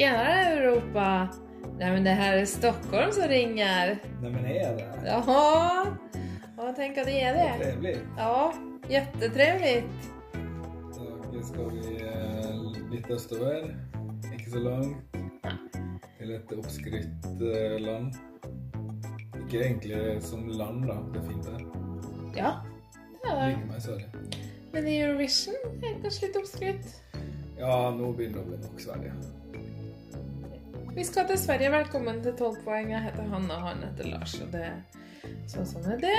[0.00, 1.28] Tjenare Europa!
[1.78, 3.98] Nej men det här är Stockholm som ringer.
[4.22, 5.02] Nej men är det?
[5.06, 5.86] Jaha!
[6.56, 7.64] Ja, tänk att det är det.
[7.64, 8.00] Trevligt.
[8.16, 8.54] Ja,
[8.88, 9.84] jättetrevligt.
[11.32, 13.76] Då ska vi eh, litt østover,
[14.32, 15.18] ikke så langt,
[16.18, 18.16] til et oppskrytt eh, land.
[19.42, 20.96] Ikke egentlig som land, da.
[21.12, 21.66] Det er fint der.
[22.40, 22.54] Ja,
[23.20, 24.32] det er det.
[24.72, 26.90] Men i Eurovision er det kanskje litt oppskrytt.
[27.60, 29.12] Ja, nå begynner det å bli nok Sverige.
[30.94, 31.70] Vi skal til Sverige.
[31.70, 32.90] Velkommen til 12 poeng.
[32.90, 34.34] Jeg heter Hanna, og han heter Lars.
[34.34, 34.66] Og det
[35.46, 36.16] så sånn er det.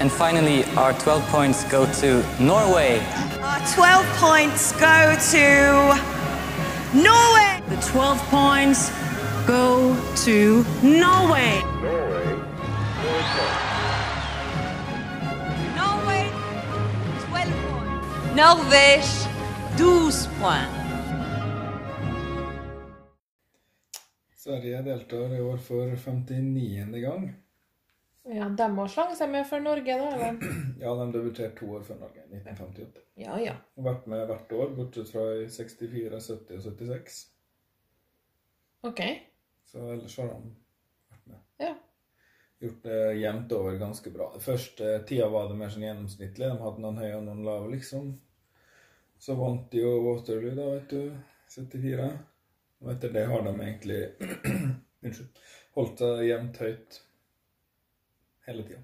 [0.00, 2.98] And finally, our 12 points go to Norway.
[3.46, 5.46] Our 12 points go to
[6.98, 7.51] Norway.
[7.82, 8.90] The 12 points
[9.46, 11.62] go to Norway.
[15.76, 16.30] Norway,
[17.20, 17.56] 12 points.
[18.36, 19.28] Norvège,
[19.78, 20.72] 12 points.
[24.36, 27.00] Sverige deltar i år for 59.
[27.00, 27.34] gang.
[28.24, 30.14] Ja, de må slange seg med for Norge, da.
[30.14, 30.38] Eller?
[30.84, 33.04] Ja, de debuterte to år før Norge, 1958.
[33.18, 33.58] Ja, ja.
[33.76, 37.22] Og vært med hvert år, bortsett fra i 64, 70 og 76.
[38.82, 39.00] OK.
[39.70, 40.52] Så ellers har de
[41.12, 41.40] vært med.
[41.62, 41.72] Ja.
[42.62, 44.28] Gjort det jevnt over ganske bra.
[44.34, 46.50] Først, første tida var det mer sånn gjennomsnittlig.
[46.50, 48.12] De hadde noen høye og noen lave, liksom.
[49.22, 51.14] Så vant de jo Waterloo, da, vet du.
[51.54, 52.10] 74.
[52.82, 54.00] Og etter det har de egentlig
[55.06, 55.42] Unnskyld.
[55.76, 56.98] Holdt seg jevnt høyt
[58.46, 58.82] hele tida.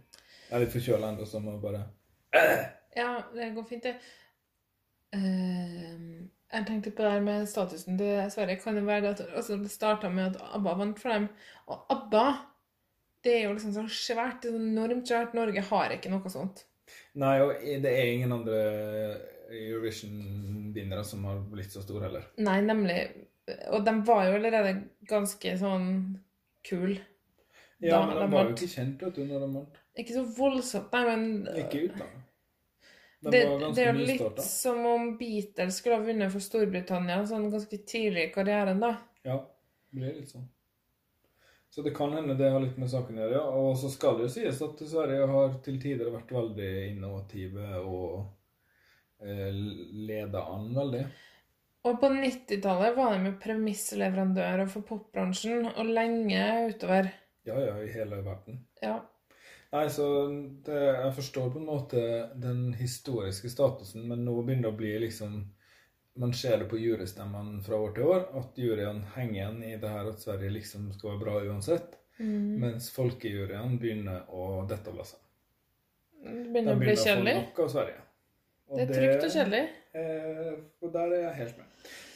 [0.49, 1.83] Jeg er litt forkjøla ennå, så må bare
[2.97, 3.99] Ja, det går fint, det.
[5.15, 8.57] Ehm, jeg tenkte på det her med statusen til Sverige.
[8.63, 11.28] Kan det være at altså, det starta med at ABBA vant for dem?
[11.67, 12.27] Og ABBA
[13.25, 14.43] det er jo liksom så svært.
[14.43, 15.34] Det er enormt svært.
[15.34, 16.65] Norge har ikke noe sånt.
[17.21, 18.61] Nei, og det er ingen andre
[19.50, 22.27] Eurovision-vinnere som har blitt så store heller.
[22.41, 22.99] Nei, nemlig.
[23.72, 24.72] Og de var jo allerede
[25.09, 25.91] ganske sånn
[26.69, 26.99] kul.
[27.81, 29.77] Ja, Da- men de de var jo ikke kjent, vet du, når de vant.
[29.99, 32.25] Ikke så voldsomt, nei, men Ikke utlandet.
[33.21, 33.41] De det,
[33.75, 38.29] det er jo litt som om Beatles skulle ha vunnet for Storbritannia sånn ganske tidlig
[38.29, 38.93] i karrieren, da.
[39.27, 39.41] Ja,
[39.91, 40.47] det blir litt sånn.
[41.71, 43.34] Så det kan hende det har litt med saken å gjøre.
[43.41, 43.47] ja.
[43.61, 48.15] Og så skal det jo sies at Sverige har til tider vært veldig innovative og
[49.21, 49.51] eh,
[50.09, 51.03] leda an veldig.
[51.89, 56.43] Og på 90-tallet var de jo premissleverandører for popbransjen, og lenge
[56.73, 57.12] utover.
[57.47, 58.62] Ja, ja, i hele verden.
[58.83, 58.99] Ja.
[59.73, 60.05] Nei, så
[60.65, 62.03] det, jeg forstår på en måte
[62.41, 65.39] den historiske statusen, men nå begynner det å bli liksom
[66.19, 69.91] Man ser det på jurystemmene fra år til år, at juryene henger igjen i det
[69.93, 72.57] her at Sverige liksom skal være bra uansett, Mm.
[72.59, 75.21] mens folkejuryene begynner å dette av seg.
[76.25, 78.01] Det De begynner å bli begynner å få kjedelig.
[78.75, 79.69] Det er trygt og kjedelig.
[79.95, 80.53] Eh,
[80.83, 81.68] og der er jeg helt med.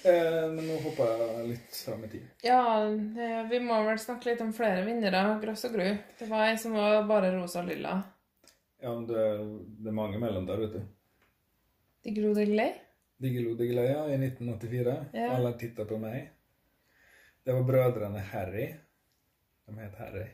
[0.04, 2.24] Eh, men nå hopper jeg litt fram i tid.
[2.42, 2.62] Ja,
[3.50, 5.90] vi må vel snakke litt om flere vinnere, Grøss og Gru.
[6.18, 7.98] Det var ei som var bare rosa og lilla.
[8.82, 9.26] Ja, men det,
[9.78, 10.82] det er mange mellom der, vet du.
[12.02, 12.72] Diglo Digley.
[13.22, 13.54] Diggelo
[13.86, 14.06] ja.
[14.10, 14.94] i 1984.
[15.14, 15.28] Ja.
[15.36, 16.32] Alle titta på meg.
[17.44, 18.72] Det var brødrene Harry.
[19.66, 20.24] De het Harry.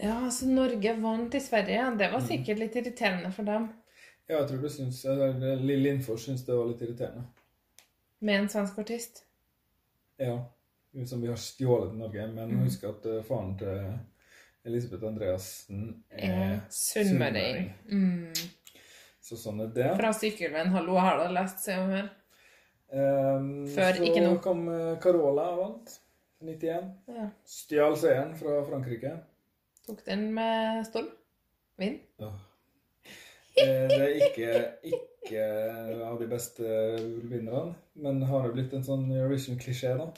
[0.00, 1.90] Ja, så Norge vant i Sverige.
[1.98, 2.12] Det Mm.
[2.12, 3.68] var sikkert litt irriterende for dem.
[4.28, 5.04] Ja, jeg tror du syns
[5.60, 7.24] Lill Lindfors syns det var litt irriterende.
[8.20, 9.24] Med en svensk artist.
[10.18, 10.44] Ja.
[11.06, 12.26] Som vi har stjålet i Norge.
[12.32, 12.62] Men Mm.
[12.64, 13.98] husk at eh, faren til
[14.64, 17.68] Elisabeth Andreassen Er sunnmøring.
[17.90, 18.32] Mm.
[19.20, 19.90] Så sånn er det.
[20.00, 20.72] Fra Sykkylven.
[20.74, 22.08] Hallo, har du lest Se og Hør?
[22.90, 24.36] Um, Før, så ikke nå.
[24.42, 26.00] kom eh, Carola og vant.
[26.40, 26.92] 91.
[27.08, 27.26] Ja.
[27.46, 29.10] Stjal seieren fra Frankrike.
[29.86, 31.08] Tok den med storm.
[31.78, 32.00] Vind.
[32.20, 32.34] Åh.
[33.62, 34.50] Eh, Det er ikke,
[34.92, 35.44] ikke
[36.06, 36.64] av de beste
[37.28, 40.08] vinnerne, men har jo blitt en sånn Eurovision-klisjé, da.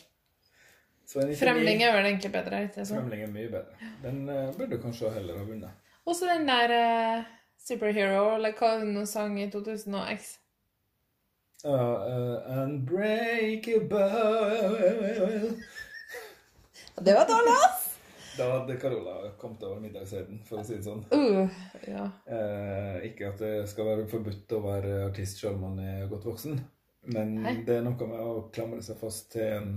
[1.11, 2.63] Så en 99 Fremling er vel egentlig bedre.
[2.69, 3.01] ikke sant?
[3.01, 3.91] Fremling er mye bedre.
[4.05, 5.89] Den eh, burde kanskje heller ha vunnet.
[6.07, 7.25] Også den der uh,
[7.59, 10.31] Superhero, eller hva hun sang i 2000X.
[11.65, 14.07] Ja, uh, Unbreakable
[17.05, 17.80] Det var dårlig, ass!
[18.39, 21.03] Da hadde Carola kommet over middagsverden, for å si det sånn.
[21.13, 21.51] Uh,
[21.89, 22.07] ja.
[22.31, 26.29] Eh, ikke at det skal være forbudt å være artist selv om man er godt
[26.31, 26.61] voksen,
[27.15, 27.57] men Hei.
[27.67, 29.73] det er noe med å klamre seg fast til en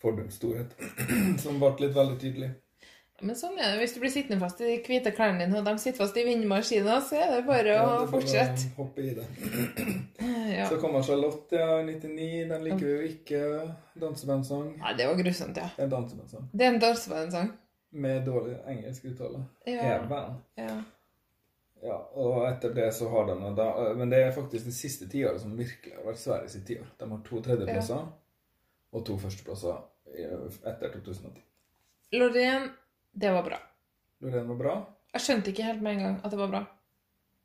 [0.00, 0.76] fordums storhet,
[1.42, 2.50] som ble litt veldig tydelig.
[3.20, 3.80] Men sånn er det.
[3.82, 6.24] Hvis du blir sittende fast i de hvite klærne dine, og de sitter fast i
[6.24, 8.70] vindmaskina, så er det bare Ja, å fortsette.
[8.78, 9.26] Hoppe i det.
[10.50, 10.64] Ja.
[10.66, 12.48] Så kommer Charlotte, ja, 99.
[12.50, 13.42] Den liker vi jo ikke.
[14.02, 14.72] Dansebandsang.
[14.80, 15.68] Nei, det var grusomt, ja.
[15.76, 16.48] Det er en dansebandsang.
[16.50, 17.52] Det er en dansebandsang.
[17.90, 19.42] Med dårlig engelsk uttale.
[19.66, 19.82] Ja.
[19.82, 20.40] Hevan.
[20.54, 20.78] Ja.
[21.82, 25.40] Ja, og etter det så har de da, Men det er faktisk det siste tiåret
[25.40, 26.90] som virkelig har vært Sverige sitt tiår.
[27.00, 28.02] De har to tredjeplasser
[28.90, 29.78] og to førsteplasser
[30.66, 31.40] etter 2010.
[32.18, 32.68] Loreen,
[33.12, 33.60] det var bra.
[34.20, 34.74] Loreen var bra.
[35.14, 36.60] Jeg skjønte ikke helt med en gang at det var bra.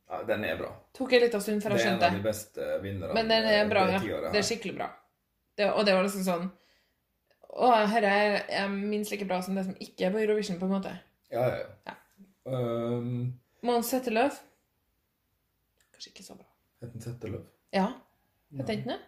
[0.09, 0.69] Ja, den er bra.
[0.93, 3.15] Tok jeg litt av stund før Det jeg er en av de beste vinnerne.
[3.17, 4.19] Men den er bra, det ja.
[4.29, 4.89] Det er skikkelig bra.
[5.55, 6.49] Det, og det var liksom sånn
[7.55, 10.73] Å, dette er, minst like bra som det som ikke er på Eurovision, på en
[10.75, 10.91] måte.
[11.31, 11.93] Ja, ja, Ja.
[11.93, 11.95] ja.
[12.45, 14.35] Um, Mons Zetterløv
[15.95, 16.45] Kanskje ikke så bra.
[16.83, 17.45] Het den Setteløv?
[17.73, 17.87] Ja,
[18.53, 18.99] jeg tenkte det.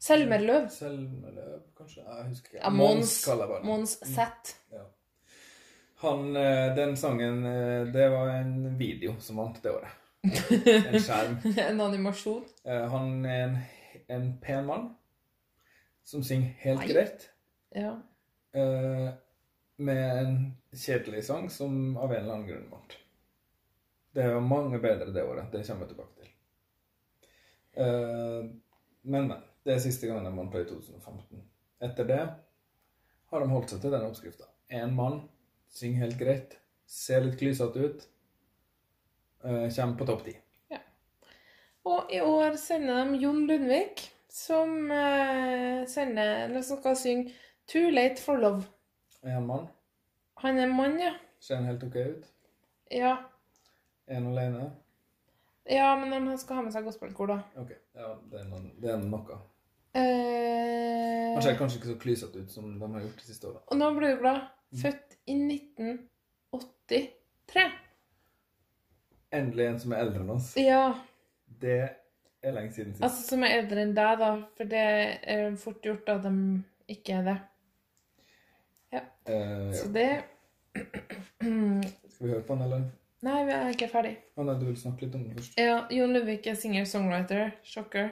[0.00, 0.68] Selmerløv.
[0.72, 2.02] Selmerløv, kanskje?
[2.02, 2.62] Jeg husker ikke.
[2.64, 3.12] Ja, Mons.
[3.68, 4.54] Mons Zett.
[4.72, 4.82] Ja.
[6.00, 9.92] Han, eh, den sangen, eh, det var en video som vant det året.
[10.24, 11.36] En skjerm.
[11.68, 12.44] en animasjon.
[12.64, 13.58] Eh, Han er en,
[14.08, 14.88] en pen mann
[16.04, 16.88] som synger helt Nei.
[16.94, 17.28] greit.
[17.70, 17.92] Ja.
[18.52, 19.10] eh,
[19.80, 22.96] Med en kjedelig sang som av en eller annen grunn vant.
[24.12, 25.52] Det var mange bedre det året.
[25.52, 26.32] Det kommer jeg tilbake til.
[27.72, 28.50] Eh,
[29.02, 29.38] Men, men.
[29.64, 31.40] Det er siste gangen de vant på i 2015.
[31.84, 32.20] Etter det
[33.30, 34.46] har de holdt seg til den oppskrifta.
[34.72, 35.18] Én mann,
[35.68, 36.54] synger helt greit,
[36.88, 38.06] ser litt klysete ut,
[39.44, 40.36] eh, kommer på topp ti.
[41.84, 47.32] Og i år sender de Jon Lundvik, som eh, sender Eller som skal synge
[47.70, 48.64] 'Too Late for Love'.
[49.22, 49.66] Er han mann,
[50.36, 51.12] Han er mann, ja.
[51.40, 52.24] ser han helt ok ut.
[52.90, 53.16] Ja,
[54.08, 54.70] Er han alene.
[55.70, 57.42] ja men han skal ha med seg gospelkor, da.
[57.60, 59.38] Ok, ja, det er, noen, det er noe.
[59.94, 63.58] Eh, Han ser kanskje ikke så klysete ut som de har gjort de siste åra.
[63.66, 64.40] og nå blir du glad.
[64.82, 67.70] Født i 1983.
[69.32, 70.54] Endelig en som er eldre enn oss.
[70.58, 70.94] Ja,
[71.60, 71.88] Det
[72.42, 73.02] er lenge siden sist.
[73.04, 74.36] altså som er eldre enn deg, da.
[74.56, 77.36] For det er fort gjort at de ikke er det.
[78.92, 79.84] Eh, Uh, ja.
[79.94, 80.22] det
[82.10, 82.88] Skal vi høre på han, eller?
[83.22, 84.14] Nei, vi er ikke ferdig.
[84.36, 85.58] Han nei, du vil snakke litt om det først.
[85.60, 87.52] Ja, Jon Lundvik er singer-songwriter.
[87.68, 88.08] Sjokker.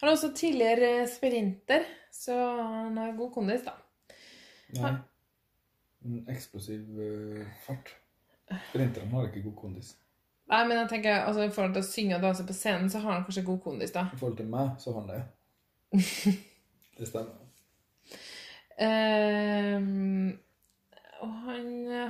[0.00, 3.74] Han er også tidligere sprinter, så han har god kondis, da.
[4.76, 4.92] Nei.
[6.04, 7.94] En eksplosiv uh, fart.
[8.68, 9.94] Sprinteren har ikke god kondis.
[10.52, 13.00] Nei, men jeg tenker, altså I forhold til å synge og danse på scenen, så
[13.00, 14.04] har han kanskje god kondis, da.
[14.12, 15.22] I forhold til meg, så har han det.
[16.98, 17.41] Det stemmer.
[18.78, 20.38] Ehm,
[21.22, 21.66] og han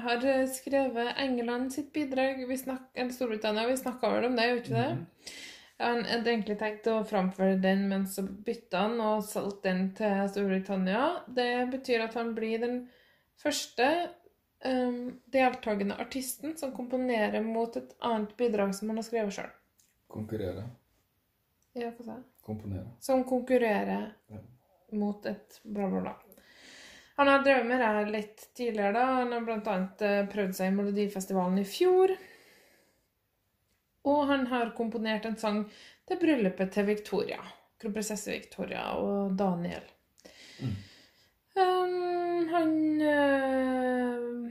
[0.06, 3.67] har skrevet England sitt bidrag, vi snak, eller Storbritannia.
[3.69, 5.35] Vi snakka vel om det, gjorde vi ikke det?
[5.82, 10.29] Han hadde egentlig tenkt å framføre den, men så bytta han og solgte den til
[10.31, 11.06] Storbritannia.
[11.26, 12.76] Det betyr at han blir den
[13.43, 13.88] første
[14.64, 19.50] um, deltakende artisten som komponerer mot et annet bidrag som han har skrevet sjøl.
[20.12, 20.69] Konkurrere.
[21.75, 22.25] Ja, hva sa jeg?
[22.47, 22.87] Komponere.
[23.00, 24.41] Som konkurrerer Ja.
[24.93, 26.14] mot et bla, bla, bla.
[27.17, 28.93] Han har drevet med det litt tidligere.
[28.93, 29.06] da.
[29.20, 32.14] Han har annet eh, prøvd seg i Melodifestivalen i fjor.
[34.09, 35.64] Og han har komponert en sang
[36.09, 37.43] til bryllupet til Victoria.
[37.82, 39.85] Kronprinsesse Victoria og Daniel.
[41.53, 42.73] Um, han
[43.03, 44.50] uh,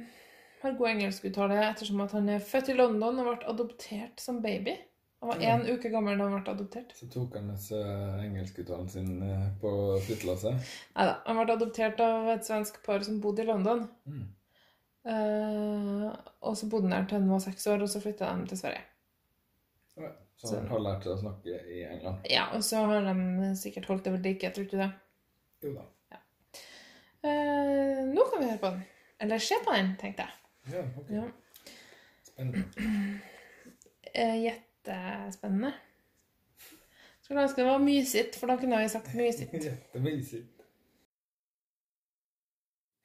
[0.62, 4.76] har god engelskuttale ettersom at han er født i London og ble adoptert som baby.
[5.22, 6.94] Han var én uke gammel da han ble adoptert.
[6.98, 7.78] Så tok han disse
[8.24, 9.74] engelskuttene sine sin eh, på
[10.08, 10.72] flyttelasset.
[10.96, 13.84] Neida, han ble adoptert av et svensk par som bodde i London.
[14.10, 14.24] Mm.
[15.02, 16.08] Uh,
[16.46, 18.60] og så bodde han der til han var seks år, og så flytta de til
[18.60, 18.82] Sverige.
[20.02, 20.10] Ja,
[20.42, 22.26] Så han har lært seg å snakke i England.
[22.30, 24.92] Ja, Og så har de sikkert holdt det ved like, tror du ikke det?
[25.62, 25.88] Jo da.
[27.22, 28.82] Eh, nå kan vi høre på den.
[29.22, 30.74] Eller se på den, tenkte jeg.
[30.74, 31.12] Ja, ok.
[31.14, 31.28] Ja.
[32.26, 32.64] Spennende.
[34.14, 34.38] Eh,
[34.88, 35.74] Jettespennende.
[37.22, 39.54] Skulle ønske det var mysigt, for da kunne jeg sagt mysigt.
[39.66, 40.48] Jättemysigt.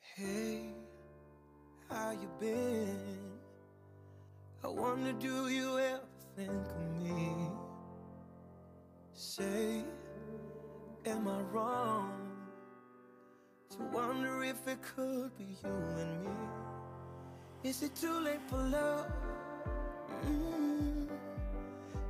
[0.00, 0.60] Hey,
[1.90, 3.32] how you been?
[4.64, 6.00] I wonder, do you ever
[6.36, 7.50] think of me?
[9.14, 9.84] Say,
[11.06, 12.10] am I wrong
[13.70, 16.30] to wonder if it could be you and me?
[17.64, 19.06] Is it too late for love?
[20.24, 20.65] Mm.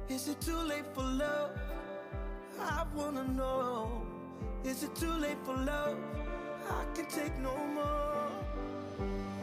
[0.08, 1.50] Is it too late for love?
[2.60, 4.02] I wanna know.
[4.64, 5.98] Is it too late for love?
[6.70, 8.30] I can take no more.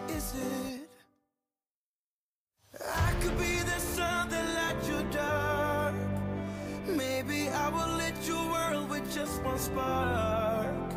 [0.07, 0.89] Is it?
[2.81, 5.95] I could be the sun that lights your dark.
[6.87, 10.93] Maybe I will lit your world with just one spark.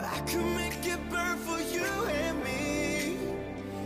[0.00, 3.18] I could make it burn for you and me.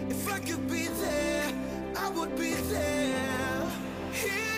[0.09, 1.53] If I could be there,
[1.97, 3.67] I would be there.
[4.13, 4.58] Hear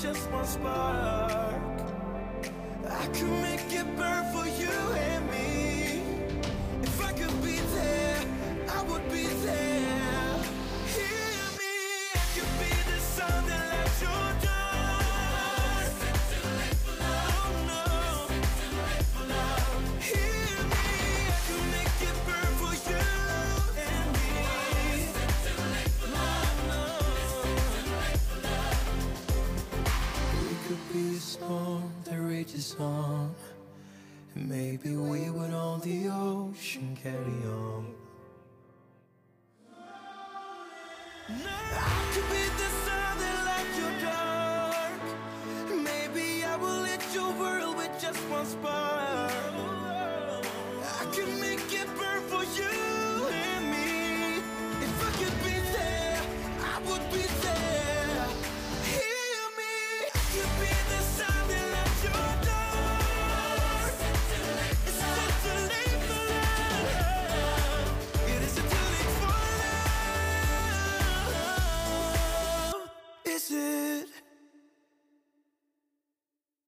[0.00, 1.60] just one spark.
[2.88, 5.07] I could make it burn for you
[34.46, 37.94] maybe we would on the ocean carry on.
[41.28, 45.02] I could be the sun that lights your dark.
[45.84, 49.32] Maybe I will lit your world with just one spark.
[51.00, 52.77] I can make it burn for you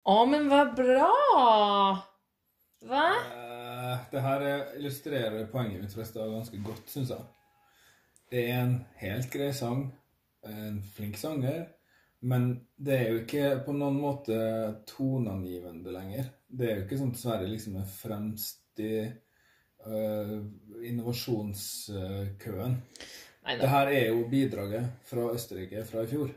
[0.09, 1.09] Å, men hva bra!
[2.89, 3.07] Hva?
[3.29, 7.27] Eh, det her eh, illustrerer poenget mitt forresten ganske godt, syns jeg.
[8.31, 9.83] Det er en helt grei sang,
[10.49, 11.67] en flink sanger,
[12.25, 14.39] men det er jo ikke på noen måte
[14.89, 16.31] toneangivende lenger.
[16.47, 20.35] Det er jo ikke sånn at Sverige liksom er fremst i eh,
[20.89, 22.75] innovasjonskøen.
[23.45, 26.33] Nei Det her er jo bidraget fra Østerrike fra i fjor.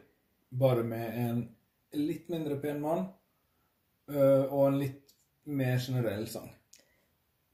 [0.61, 1.43] Bare med en
[1.97, 3.09] litt mindre pen mann
[4.17, 5.15] og en litt
[5.45, 6.51] mer generell sang.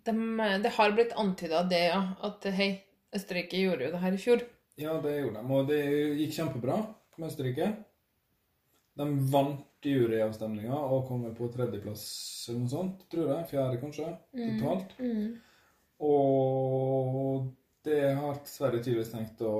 [0.04, 0.14] De,
[0.62, 2.02] det har blitt antyda det, ja.
[2.24, 2.70] At hei,
[3.14, 4.44] Østerrike gjorde jo det her i fjor.
[4.78, 5.82] Ja, det gjorde de, og det
[6.20, 6.78] gikk kjempebra
[7.18, 7.72] med Østerrike.
[8.98, 12.04] De vant juryavstemninga og kom på tredjeplass
[12.48, 13.48] eller noe sånt, tror jeg.
[13.52, 14.96] Fjerde, kanskje, totalt.
[16.02, 17.50] Og
[17.86, 19.54] det har Sverige tydeligvis tenkt å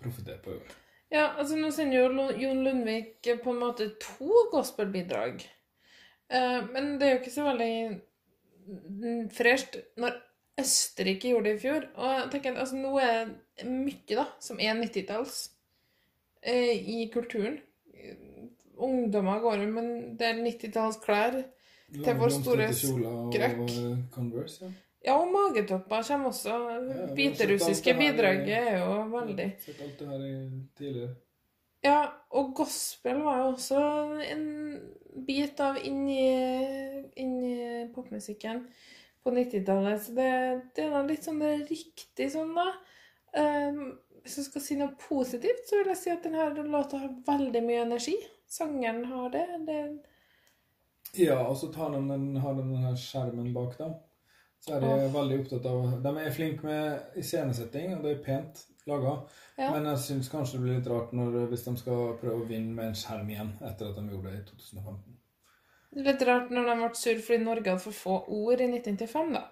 [0.00, 0.78] profitere på i år.
[1.12, 5.44] Ja, altså nå sender jo Jon Lundvik på en måte to gospelbidrag.
[6.32, 7.72] Eh, men det er jo ikke så veldig
[9.34, 10.20] fresht når
[10.62, 11.88] Østerrike gjorde det i fjor.
[11.96, 15.40] Og jeg tenker, altså nå er det mye da, som er 90-talls
[16.42, 17.58] eh, i kulturen.
[18.82, 21.42] Ungdommer går jo med det er 90-tallsklær.
[21.92, 23.68] Til vår store skrekk.
[24.14, 24.72] Converse, ja.
[25.02, 26.48] Ja, og magetopper kommer også.
[26.70, 30.20] Ja, Hviterussiske bidraget er jo veldig Sett alt det her
[30.78, 31.08] tidligere.
[31.82, 33.80] Ja, og gospel var jo også
[34.30, 34.44] en
[35.26, 36.22] bit av inni,
[37.18, 38.62] inni popmusikken
[39.22, 40.04] på 90-tallet.
[40.04, 40.30] Så det,
[40.76, 42.68] det er litt sånn det er riktig sånn, da.
[43.32, 43.82] Um,
[44.22, 47.64] hvis jeg skal si noe positivt, så vil jeg si at denne låta har veldig
[47.66, 48.14] mye energi.
[48.46, 49.46] Sangeren har det.
[49.66, 49.82] det
[51.18, 53.90] Ja, og så den, har de den her skjermen bak, da.
[54.62, 58.62] Så er de veldig opptatt av De er flinke med iscenesetting, og det er pent
[58.90, 59.14] laga.
[59.58, 59.70] Ja.
[59.74, 62.74] Men jeg syns kanskje det blir litt rart når, hvis de skal prøve å vinne
[62.76, 65.18] med en skjerm igjen etter at de gjorde det i 2015.
[65.92, 68.70] det er litt rart når de ble sur fordi Norge hadde for få ord i
[68.70, 69.44] 1995, da.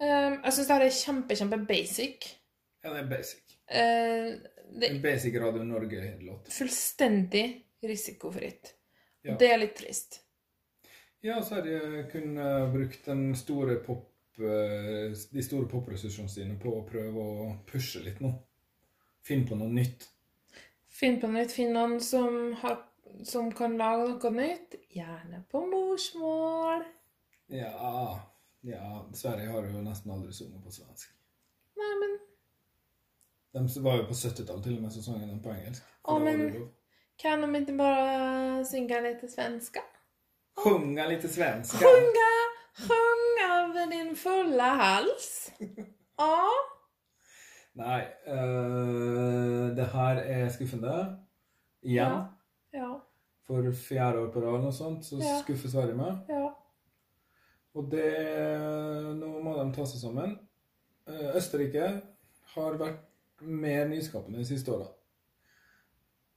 [0.00, 2.30] Um, jeg syns det her er kjempe, kjempe basic.
[2.80, 3.56] Ja, det er basic.
[3.70, 6.48] Uh, det En basic Radio Norge-låt.
[6.52, 7.46] fullstendig
[7.82, 8.74] risikofritt.
[9.22, 9.36] Ja.
[9.36, 10.20] Det er litt trist.
[11.20, 14.06] Ja, så har de kun eh, brukt den store pop,
[14.38, 18.30] eh, de store popressursene sine på å prøve å pushe litt nå.
[19.26, 20.06] Finne på noe nytt.
[21.00, 21.52] Finn på noe nytt.
[21.54, 22.80] Finn noen som, har,
[23.26, 24.76] som kan lage noe nytt.
[24.94, 26.84] Gjerne på morsmål.
[27.50, 28.18] Ja,
[28.66, 31.12] ja Sverige har jo nesten aldri sunget på svensk.
[31.80, 32.18] Nei, men
[33.54, 35.86] De var jo på 70-tallet til og med så sang de på engelsk.
[36.04, 36.68] Å, men-
[37.20, 39.82] kan de ikke bare synge litt svenska?
[40.60, 41.80] Sjunga litt svenska.
[41.80, 42.30] Sjunga,
[42.80, 45.32] sjunga med din fulla hals.
[46.20, 46.36] Ja.
[47.80, 50.94] Nei, eh, det her er skuffende.
[51.82, 52.12] Igjen.
[52.12, 52.26] Ja.
[52.76, 52.90] Ja.
[53.48, 55.38] For fjerde år på rad eller noe sånt, så Ja.
[55.42, 56.18] skuffer Sverige meg.
[56.28, 56.50] ja.
[57.74, 58.06] Og det
[59.16, 60.38] Nå må de ta seg sammen.
[61.06, 62.02] Eh, Østerrike
[62.54, 62.98] har vært
[63.40, 64.88] mer nyskapende de siste åra.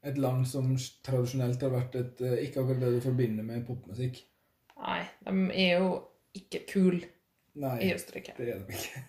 [0.03, 4.21] Et land som tradisjonelt har vært et eh, ikke akkurat det du forbinder med popmusikk.
[4.77, 5.89] Nei, de er jo
[6.35, 7.01] ikke kule
[7.55, 8.33] i Østerrike.
[8.37, 9.03] det er de ikke.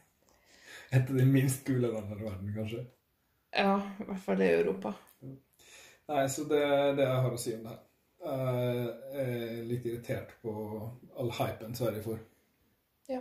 [0.95, 2.85] Et av de minst kule landene i verden, kanskje.
[3.55, 4.93] Ja, i hvert fall i Europa.
[6.11, 7.81] Nei, så det er det jeg har å si om det her.
[8.25, 10.53] Jeg er litt irritert på
[11.19, 12.21] all hypen Sverige får.
[13.11, 13.21] Ja.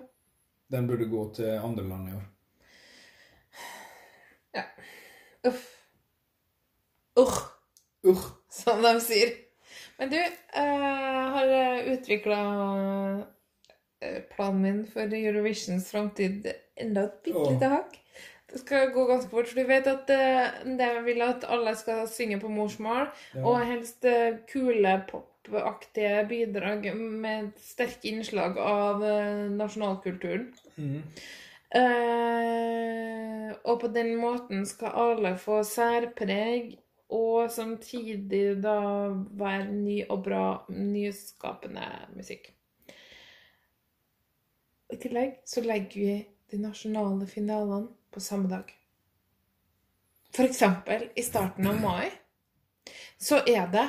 [0.72, 2.28] Den burde gå til andre land i år.
[4.54, 4.68] Ja.
[5.50, 5.66] Uff.
[7.18, 7.40] Urr,
[8.06, 8.24] Urr.
[8.54, 9.34] som de sier.
[9.98, 11.56] Men du, jeg har
[11.94, 12.40] utvikla
[14.36, 18.00] planen min for Eurovisions framtid enda et bitte lite hakk.
[18.54, 22.04] Det skal gå ganske fort, for du vet at eh, det vil at alle skal
[22.12, 23.46] synge på morsmål, Ja.
[23.46, 30.52] og helst eh, kule popaktige bidrag med sterke innslag av eh, nasjonalkulturen.
[30.78, 31.02] Mm.
[31.82, 36.76] Eh, og på den måten skal alle få særpreg,
[37.14, 38.78] og samtidig da
[39.38, 42.52] være ny og bra, nyskapende musikk.
[44.94, 46.16] I tillegg så legger vi
[46.54, 48.68] de nasjonale finalene på samme dag.
[50.34, 52.12] For eksempel i starten av mai
[53.18, 53.88] så er det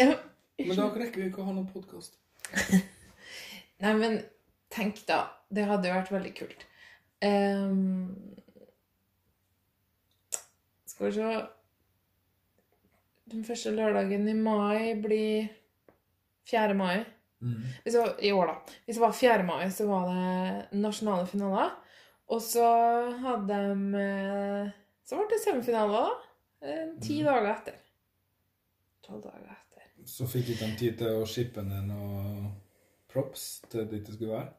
[0.00, 2.18] Men da rekker vi ikke å ha noen podkast.
[3.82, 4.18] Nei, men
[4.72, 5.22] tenk da.
[5.50, 6.66] Det hadde jo vært veldig kult.
[7.22, 8.34] Um,
[10.90, 11.30] skal vi se
[13.30, 15.50] Den første lørdagen i mai blir
[16.50, 16.74] 4.
[16.74, 17.04] mai.
[17.40, 18.74] Hvis det var, I år, da.
[18.84, 19.46] Hvis det var 4.
[19.48, 21.70] mai, så var det nasjonale finaler.
[22.30, 22.66] Og så
[23.24, 24.74] hadde de eh,
[25.08, 26.26] Så ble det semifinaler, da.
[27.00, 27.26] Ti mm.
[27.26, 27.80] dager etter.
[29.06, 29.88] Tolv dager etter.
[30.06, 32.50] Så fikk ikke de tid til å shippe ned noen
[33.10, 34.52] props til dit det skulle være.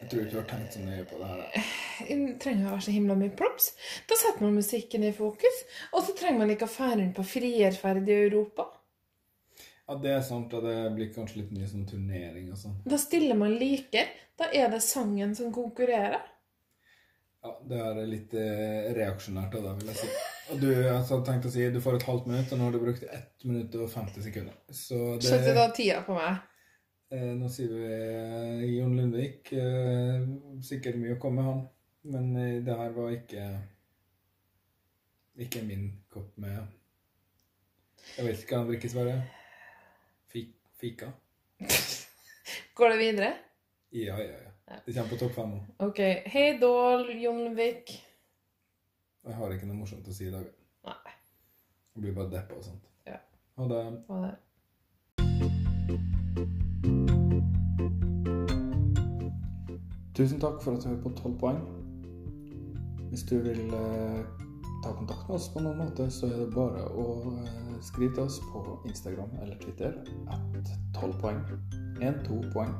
[0.00, 1.40] Jeg tror ikke du har tenkt så nøye på det her.
[1.42, 1.62] da.
[2.08, 3.66] Det trenger å være så himla mye props.
[4.08, 5.58] Da setter man musikken i fokus.
[5.92, 8.70] Og så trenger man ikke å fære rundt på frierferd i Europa.
[9.90, 12.76] Ja, det er sant, og det blir kanskje litt mye sånn turnering og sånn.
[12.86, 14.06] Da stiller man liker.
[14.38, 16.20] Da er det sangen som konkurrerer.
[17.42, 20.10] Ja, det er litt eh, reaksjonært av deg, vil jeg si.
[20.52, 22.80] Og du altså, tenkte å si du får et halvt minutt, og nå har du
[22.84, 24.54] brukt 1 minutt og 50 sekunder.
[24.70, 26.38] Så det Skjønte da tida på meg.
[27.16, 29.50] eh, Nå sier vi eh, Jon Lundvik.
[29.56, 30.28] Eh,
[30.70, 31.64] sikkert mye å komme, han.
[32.14, 33.48] Men eh, det her var ikke
[35.40, 36.60] Ikke min kopp med
[38.16, 38.94] Jeg vet ikke hva han drikker.
[38.94, 39.39] Fi,
[40.80, 41.12] fika?
[42.74, 43.32] Går det videre?
[43.90, 44.76] Ja, ja, ja.
[44.86, 45.60] Det kommer på topp fem nå.
[45.78, 45.98] OK.
[46.32, 47.90] Hei, Dahl, Jonvik.
[49.26, 50.46] Jeg har ikke noe morsomt å si i dag.
[50.88, 51.16] Nei.
[51.94, 52.86] Jeg blir bare deppa og sånt.
[53.06, 53.18] Ja.
[53.58, 53.82] Ha det.
[53.84, 54.36] Er det?
[60.16, 61.60] Tusen takk for at du hører på 12 poeng.
[63.10, 64.24] Hvis du vil eh,
[64.82, 68.24] ta kontakt med oss på noen måte, så er det bare å eh, skrive til
[68.24, 69.96] oss på Instagram eller Twitter
[70.32, 71.40] at 12 poeng.
[72.00, 72.74] 1-2 poeng.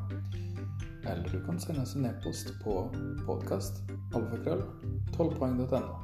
[1.05, 2.77] Eller du kan sende oss en e-post på
[3.27, 3.83] podkast
[4.17, 4.65] alfakrøll
[5.17, 5.97] 12poeng.no.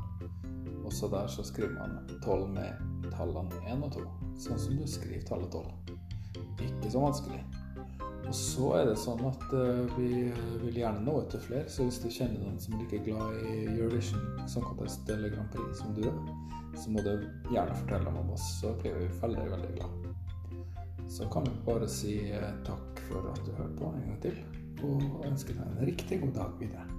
[0.87, 4.07] Også der så skriver man 12 med tallene 1 og 2,
[4.47, 5.97] sånn som du skriver tallet 12.
[6.69, 7.41] Ikke så vanskelig.
[8.27, 10.27] Og så er det sånn at uh, vi
[10.65, 13.55] vil gjerne nå etter flere, så hvis du kjenner noen som er like glad i
[13.77, 16.19] Eurovision Song Contest eller Grand Prix som du er,
[16.77, 17.13] så må du
[17.53, 20.11] gjerne fortelle dem om oss, så blir vi veldig, veldig glad.
[21.09, 24.43] Så kan vi bare si uh, takk for at du hørte på en gang til,
[24.85, 26.96] og ønske deg en riktig god dag videre.